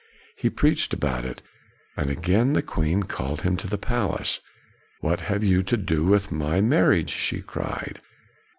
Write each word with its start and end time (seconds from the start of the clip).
He 0.35 0.49
preached 0.49 0.95
about 0.95 1.25
it, 1.25 1.43
and 1.95 2.09
again 2.09 2.53
the 2.53 2.63
queen 2.63 3.03
called 3.03 3.43
him 3.43 3.55
to 3.57 3.67
the 3.67 3.77
palace." 3.77 4.39
What 5.01 5.21
have 5.21 5.43
you 5.43 5.61
to 5.61 5.77
do 5.77 6.03
with 6.05 6.31
my 6.31 6.59
mar 6.59 6.85
riage?' 6.89 7.09
she 7.25 7.39
cried. 7.43 8.01